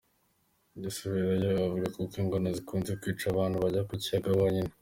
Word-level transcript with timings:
Gasirabo 0.81 1.61
avuga 1.67 1.87
ko 1.93 1.99
ingona 2.21 2.49
zikunze 2.57 2.91
kwica 3.01 3.25
abantu 3.33 3.55
bajya 3.63 3.81
ku 3.87 3.93
kiyaga 4.03 4.31
bonyine. 4.39 4.71